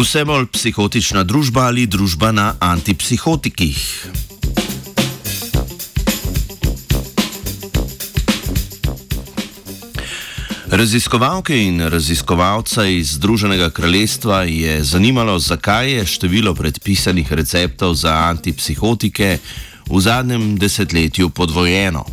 Vse 0.00 0.22
bolj 0.24 0.46
psihotična 0.48 1.26
družba 1.28 1.66
ali 1.68 1.82
družba 1.86 2.30
na 2.32 2.54
antipsihotikih. 2.60 3.80
Raziskovalke 10.72 11.58
in 11.66 11.84
raziskovalca 11.92 12.86
iz 12.86 13.12
Združenega 13.18 13.68
kraljestva 13.70 14.42
je 14.48 14.78
zanimalo, 14.84 15.38
zakaj 15.38 15.92
je 15.92 16.06
število 16.06 16.54
predpisanih 16.54 17.32
receptov 17.32 17.94
za 17.94 18.14
antipsihotike 18.30 19.38
v 19.90 20.00
zadnjem 20.00 20.56
desetletju 20.56 21.28
podvojeno. 21.28 22.06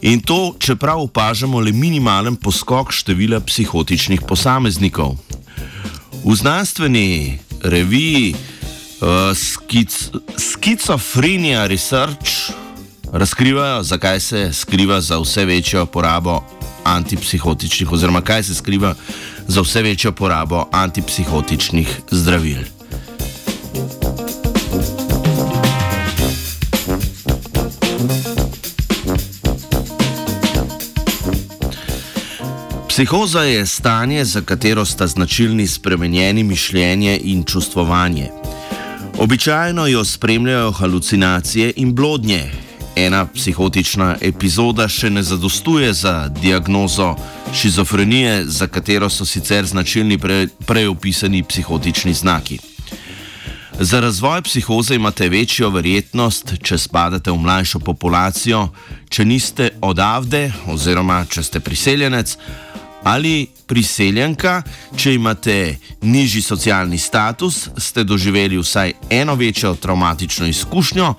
In 0.00 0.20
to, 0.20 0.54
čeprav 0.58 1.00
opažamo 1.00 1.60
le 1.60 1.72
minimalen 1.72 2.36
poskok 2.36 2.92
števila 2.92 3.40
psihotičnih 3.40 4.24
posameznikov. 4.28 5.23
V 6.24 6.34
znanstveni 6.34 7.38
reviji 7.62 8.34
uh, 8.34 9.36
Schizophrenia 10.36 11.66
Research 11.66 12.50
razkrivajo, 13.12 13.82
zakaj 13.82 14.20
se 14.20 14.52
skriva 14.52 15.00
za 15.00 15.18
vse 15.18 15.44
večjo 15.44 15.86
porabo 15.86 16.40
antipsihotičnih, 16.84 17.92
oziroma 17.92 18.20
kaj 18.20 18.42
se 18.42 18.54
skriva 18.54 18.94
za 19.48 19.60
vse 19.60 19.82
večjo 19.82 20.12
porabo 20.12 20.64
antipsihotičnih 20.72 22.00
zdravil. 22.10 22.73
Psihoza 32.94 33.42
je 33.42 33.66
stanje, 33.66 34.24
za 34.24 34.40
katero 34.40 34.84
sta 34.84 35.06
značilni 35.06 35.66
spremenjeni 35.66 36.42
mišljenje 36.42 37.20
in 37.24 37.44
čustvovanje. 37.44 38.30
Običajno 39.18 39.86
jo 39.86 40.04
spremljajo 40.04 40.70
halucinacije 40.72 41.72
in 41.76 41.94
blodnje, 41.94 42.50
ena 42.96 43.26
psihotična 43.26 44.16
epizoda 44.20 44.86
še 44.88 45.10
ne 45.10 45.22
zadostuje 45.22 45.92
za 45.92 46.28
diagnozo 46.28 47.16
šizofrenije, 47.54 48.44
za 48.46 48.66
katero 48.66 49.08
so 49.10 49.24
sicer 49.24 49.66
značilni 49.66 50.18
pre, 50.18 50.46
prej 50.66 50.86
opisani 50.86 51.42
psihotični 51.42 52.14
znaki. 52.14 52.58
Za 53.80 54.00
razvoj 54.00 54.42
psihoze 54.42 54.94
imate 54.94 55.28
večjo 55.28 55.70
verjetnost, 55.70 56.54
če 56.62 56.78
spadate 56.78 57.30
v 57.30 57.42
mlajšo 57.42 57.78
populacijo, 57.78 58.68
če 59.08 59.24
niste 59.24 59.70
odavde 59.82 60.52
oziroma 60.70 61.24
če 61.26 61.42
ste 61.42 61.60
priseljenec 61.60 62.36
ali 63.04 63.46
priseljenka, 63.66 64.62
če 64.96 65.14
imate 65.14 65.76
nižji 66.02 66.42
socialni 66.42 66.98
status, 66.98 67.68
ste 67.78 68.04
doživeli 68.04 68.58
vsaj 68.58 68.92
eno 69.10 69.34
večjo 69.34 69.74
traumatično 69.74 70.46
izkušnjo, 70.46 71.14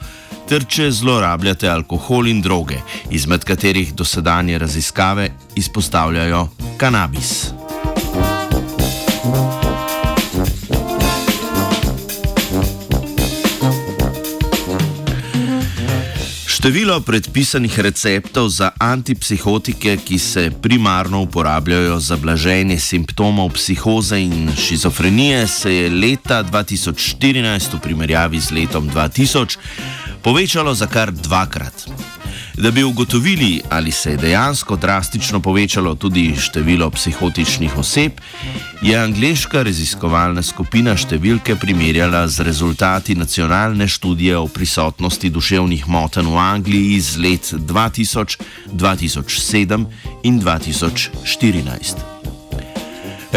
ter 0.50 0.66
če 0.70 0.92
zlorabljate 0.92 1.70
alkohol 1.70 2.28
in 2.30 2.42
droge, 2.42 2.78
izmed 3.10 3.44
katerih 3.44 3.94
dosedanje 3.94 4.58
raziskave 4.58 5.30
izpostavljajo 5.56 6.48
kanabis. 6.78 7.55
Število 16.66 16.98
predpisanih 17.06 17.70
receptov 17.80 18.50
za 18.50 18.72
antipsihotike, 18.82 20.00
ki 20.02 20.18
se 20.20 20.50
primarno 20.62 21.22
uporabljajo 21.22 22.00
za 22.00 22.18
blaženje 22.18 22.80
simptomov 22.80 23.54
psihoze 23.54 24.18
in 24.18 24.50
šizofrenije, 24.58 25.48
se 25.48 25.76
je 25.76 25.90
leta 25.90 26.42
2014 26.44 27.78
v 27.78 27.80
primerjavi 27.80 28.40
z 28.40 28.52
letom 28.52 28.90
2000 28.90 29.58
povečalo 30.26 30.74
za 30.74 30.88
kar 30.90 31.12
dvakrat. 31.14 31.86
Da 32.58 32.72
bi 32.72 32.84
ugotovili, 32.84 33.62
ali 33.70 33.92
se 33.92 34.12
je 34.12 34.18
dejansko 34.18 34.76
drastično 34.76 35.40
povečalo 35.40 35.96
tudi 35.96 36.36
število 36.40 36.90
psihotičnih 36.90 37.78
oseb, 37.78 38.12
je 38.82 38.98
angliška 38.98 39.64
raziskovalna 39.64 40.42
skupina 40.42 40.96
številke 40.96 41.56
primerjala 41.60 42.24
z 42.28 42.48
rezultati 42.48 43.16
nacionalne 43.16 43.88
študije 43.88 44.38
o 44.38 44.48
prisotnosti 44.48 45.30
duševnih 45.30 45.88
motenj 45.88 46.32
v 46.32 46.42
Angliji 46.48 46.96
iz 46.96 47.14
let 47.18 47.54
2000, 47.54 48.40
2007 48.72 49.88
in 50.24 50.42
2014. 50.42 52.15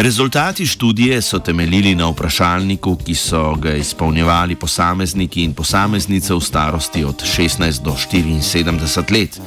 Rezultati 0.00 0.66
študije 0.66 1.22
so 1.22 1.38
temeljili 1.38 1.94
na 1.94 2.06
vprašalniku, 2.08 2.96
ki 2.96 3.14
so 3.14 3.54
ga 3.54 3.72
izpolnjevali 3.74 4.54
posamezniki 4.54 5.42
in 5.42 5.54
posameznice 5.54 6.34
v 6.34 6.40
starosti 6.40 7.04
od 7.04 7.22
16 7.22 7.82
do 7.82 7.90
74 7.90 9.12
let. 9.12 9.40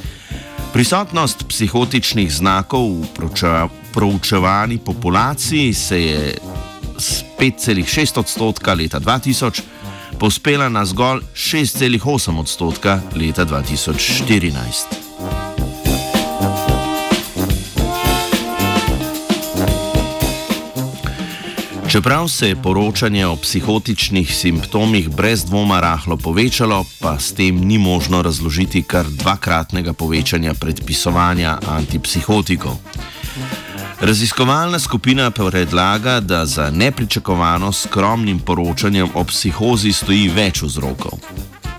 Prisotnost 0.72 1.44
psihotičnih 1.48 2.34
znakov 2.34 3.00
v 3.00 3.06
proučevani 3.92 4.78
populaciji 4.78 5.74
se 5.74 6.02
je 6.02 6.38
z 6.98 7.24
5,6 7.40 8.18
odstotka 8.18 8.74
leta 8.74 9.00
2000 9.00 9.62
pospela 10.18 10.68
na 10.68 10.84
zgolj 10.84 11.20
6,8 11.34 12.38
odstotka 12.38 13.00
leta 13.16 13.46
2014. 13.46 15.11
Čeprav 21.92 22.28
se 22.28 22.48
je 22.48 22.56
poročanje 22.56 23.26
o 23.26 23.36
psihotičnih 23.36 24.36
simptomih 24.36 25.08
brez 25.10 25.44
dvoma 25.44 25.80
rahlo 25.80 26.16
povečalo, 26.16 26.84
pa 27.00 27.18
s 27.18 27.32
tem 27.32 27.56
ni 27.56 27.78
možno 27.78 28.22
razložiti 28.22 28.82
kar 28.82 29.04
dvakratnega 29.06 29.92
povečanja 29.92 30.54
predpisovanja 30.54 31.58
antipsihotikov. 31.68 32.78
Raziskovalna 34.00 34.78
skupina 34.78 35.30
predlaga, 35.30 36.20
da 36.20 36.46
za 36.46 36.70
nepričakovano 36.70 37.72
skromnim 37.72 38.38
poročanjem 38.38 39.08
o 39.14 39.24
psihozi 39.24 39.92
stoji 39.92 40.28
več 40.28 40.62
vzrokov. 40.62 41.20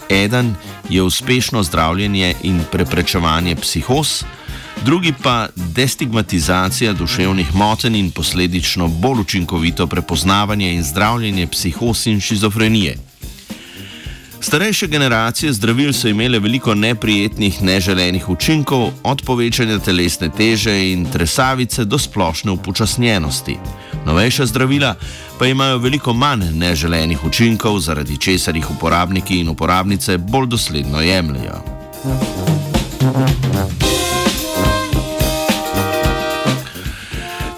Eden 0.09 0.55
je 0.89 1.01
uspešno 1.01 1.63
zdravljenje 1.63 2.35
in 2.43 2.61
preprečevanje 2.71 3.55
psihoz, 3.55 4.23
drugi 4.85 5.13
pa 5.23 5.47
destigmatizacija 5.55 6.93
duševnih 6.93 7.55
motenj 7.55 7.95
in 7.95 8.11
posledično 8.11 8.87
bolj 8.87 9.19
učinkovito 9.19 9.87
prepoznavanje 9.87 10.73
in 10.73 10.83
zdravljenje 10.83 11.47
psihos 11.47 12.05
in 12.05 12.21
šizofrenije. 12.21 12.97
Starejše 14.43 14.87
generacije 14.87 15.53
zdravil 15.53 15.93
so 15.93 16.07
imele 16.07 16.39
veliko 16.39 16.75
neprijetnih, 16.75 17.61
neželenih 17.63 18.29
učinkov, 18.29 18.89
od 19.03 19.21
povečanja 19.25 19.79
telesne 19.79 20.29
teže 20.37 20.91
in 20.91 21.05
tresavice 21.05 21.85
do 21.85 21.97
splošne 21.97 22.51
upočasnjenosti. 22.51 23.57
Novejša 24.05 24.45
zdravila 24.45 24.95
pa 25.39 25.47
imajo 25.47 25.77
veliko 25.77 26.13
manj 26.13 26.51
neželenih 26.51 27.23
učinkov, 27.23 27.79
zaradi 27.79 28.17
česar 28.17 28.55
jih 28.55 28.71
uporabniki 28.71 29.39
in 29.39 29.49
uporabnice 29.49 30.17
bolj 30.17 30.47
dosledno 30.47 31.01
jemljajo. 31.01 31.63
Thank 33.03 33.81
you. 33.81 33.82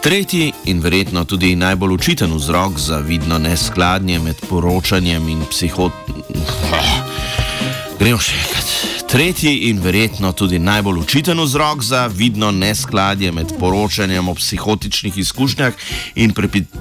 Tretji 0.05 0.53
in 0.66 0.81
verjetno 0.81 1.24
tudi 1.25 1.56
najbolj 1.56 1.94
učiten 1.94 2.33
vzrok 2.33 2.77
za 2.80 2.97
vidno 2.97 3.38
neskladje 3.38 4.19
med 4.19 4.35
poročanjem 4.50 5.30
in 5.30 5.39
psihot. 5.50 5.94
Gremo 8.00 8.19
še 8.21 8.35
enkrat. 8.38 8.74
Tretji 9.09 9.56
in 9.71 9.80
verjetno 9.81 10.30
tudi 10.38 10.59
najbolj 10.62 11.00
učiten 11.00 11.41
vzrok 11.41 11.81
za 11.81 12.03
vidno 12.07 12.51
neskladje 12.51 13.31
med 13.31 13.56
poročanjem 13.59 14.30
o 14.30 14.35
psihotičnih 14.38 15.18
izkušnjah 15.18 15.74
in 16.15 16.35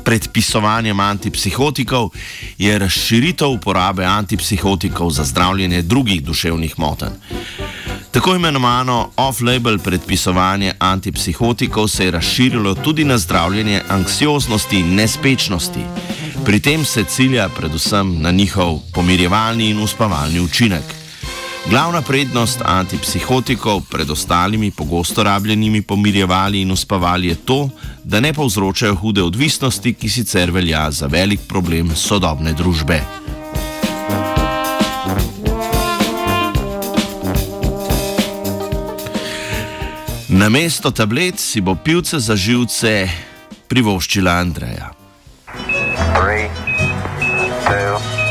predpisovanjem 0.04 1.00
antipsihotikov 1.00 2.10
je 2.58 2.78
razširitev 2.78 3.56
uporabe 3.56 4.04
antipsihotikov 4.04 5.10
za 5.16 5.24
zdravljenje 5.24 5.82
drugih 5.82 6.20
duševnih 6.24 6.78
motenj. 6.78 7.16
Tako 8.14 8.34
imenovano 8.34 9.10
off-label 9.16 9.78
predpisovanje 9.78 10.72
antipsihotikov 10.78 11.88
se 11.88 12.04
je 12.04 12.10
razširilo 12.10 12.74
tudi 12.74 13.04
na 13.04 13.18
zdravljenje 13.18 13.80
anksioznosti 13.88 14.78
in 14.78 14.94
nespečnosti. 14.94 15.80
Pri 16.44 16.60
tem 16.60 16.84
se 16.84 17.04
cilja 17.04 17.48
predvsem 17.48 18.22
na 18.22 18.30
njihov 18.30 18.78
pomirjevalni 18.92 19.70
in 19.70 19.80
uspavalni 19.80 20.40
učinek. 20.40 20.84
Glavna 21.70 22.02
prednost 22.02 22.62
antipsihotikov 22.64 23.80
pred 23.90 24.10
ostalimi 24.10 24.70
pogosto 24.70 25.22
rabljenimi 25.22 25.82
pomirjevali 25.82 26.60
in 26.60 26.70
uspavali 26.70 27.26
je 27.26 27.34
to, 27.34 27.70
da 28.04 28.20
ne 28.20 28.32
povzročajo 28.32 28.94
hude 28.94 29.22
odvisnosti, 29.22 29.94
ki 29.94 30.08
sicer 30.08 30.50
velja 30.50 30.90
za 30.90 31.06
velik 31.06 31.40
problem 31.48 31.96
sodobne 31.96 32.52
družbe. 32.52 33.13
Namesto 40.34 40.90
tablet 40.90 41.38
si 41.38 41.60
bo 41.62 41.76
pivce 41.78 42.18
za 42.18 42.34
živce 42.34 43.06
privoščila 43.70 44.34
Andreja. 44.34 44.90
Three, 46.18 46.50
two, 47.70 48.23